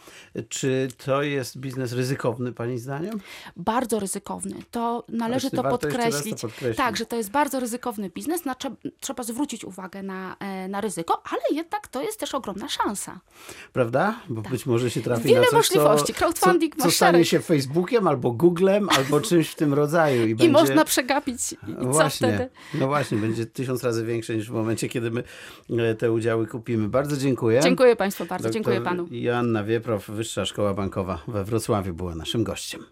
Czy 0.49 0.87
to 1.05 1.23
jest 1.23 1.57
biznes 1.57 1.93
ryzykowny, 1.93 2.53
Pani 2.53 2.79
zdaniem? 2.79 3.19
Bardzo 3.57 3.99
ryzykowny. 3.99 4.55
To 4.71 5.03
należy 5.09 5.49
Właśnie 5.49 5.57
to 5.57 5.63
raz 5.63 5.71
to 5.71 5.77
podkreślić. 5.77 6.41
podkreślić. 6.41 6.77
Tak, 6.77 6.97
że 6.97 7.05
to 7.05 7.15
jest 7.15 7.31
bardzo 7.31 7.59
ryzykowny 7.59 8.09
biznes. 8.09 8.41
Trzeba 8.99 9.23
zwrócić 9.23 9.65
uwagę 9.65 10.03
na, 10.03 10.35
e, 10.39 10.67
na 10.67 10.81
ryzyko, 10.81 11.21
ale 11.31 11.41
jednak 11.51 11.87
to 11.87 12.01
jest 12.01 12.19
też 12.19 12.35
ogromna 12.35 12.69
szansa. 12.69 13.19
Prawda? 13.73 14.19
Bo 14.29 14.41
być 14.41 14.65
może 14.65 14.91
się 14.91 15.01
trafi 15.01 15.21
Tak. 15.21 15.29
Wiele 15.29 15.41
na 15.41 15.45
coś, 15.45 15.53
możliwości. 15.53 16.13
co, 16.13 16.19
Crowdfunding 16.19 16.75
co, 16.75 16.83
co 16.83 16.91
stanie 16.91 17.25
się 17.25 17.39
Facebookiem, 17.39 18.07
albo 18.07 18.31
Googlem, 18.31 18.89
albo 18.97 19.21
czymś 19.21 19.49
w 19.49 19.55
tym 19.55 19.73
rodzaju. 19.73 20.27
I, 20.27 20.29
I 20.29 20.35
będzie... 20.35 20.51
można 20.53 20.85
przegapić. 20.85 21.53
I 21.53 21.57
co 21.81 21.85
Właśnie, 21.85 22.27
wtedy? 22.27 22.49
no 22.73 22.87
właśnie, 22.87 23.17
będzie 23.17 23.45
tysiąc 23.45 23.82
razy 23.83 24.05
większe 24.05 24.35
niż 24.35 24.49
w 24.49 24.53
momencie, 24.53 24.89
kiedy 24.89 25.11
my 25.11 25.23
e, 25.69 25.95
te 25.95 26.11
udziały 26.11 26.47
kupimy. 26.47 26.89
Bardzo 26.89 27.17
dziękuję. 27.17 27.59
Dziękuję 27.63 27.95
Państwu 27.95 28.25
bardzo. 28.25 28.43
Doktor 28.43 28.53
Dziękuję 28.53 28.81
Panu. 28.81 29.07
Joanna 29.11 29.63
Wieprow, 29.63 30.09
Wyższa 30.09 30.45
Szkoła 30.45 30.73
Bankowa 30.73 31.23
we 31.27 31.43
Wrocławiu 31.43 31.93
była 31.93 32.15
naszym 32.15 32.43
gościem. 32.43 32.83